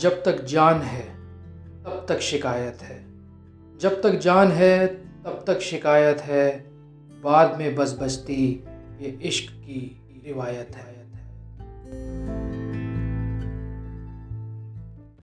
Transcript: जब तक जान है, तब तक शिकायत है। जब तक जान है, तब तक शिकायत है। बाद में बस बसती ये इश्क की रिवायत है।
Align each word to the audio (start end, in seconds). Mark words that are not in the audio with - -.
जब 0.00 0.24
तक 0.24 0.44
जान 0.44 0.82
है, 0.82 1.14
तब 1.84 2.06
तक 2.08 2.20
शिकायत 2.20 2.78
है। 2.82 3.06
जब 3.78 4.02
तक 4.02 4.10
जान 4.10 4.52
है, 4.52 4.86
तब 5.22 5.44
तक 5.46 5.60
शिकायत 5.60 6.20
है। 6.20 6.66
बाद 7.22 7.58
में 7.58 7.74
बस 7.74 7.98
बसती 8.00 8.64
ये 9.00 9.18
इश्क 9.22 9.52
की 9.52 10.02
रिवायत 10.26 10.76
है। 10.76 11.13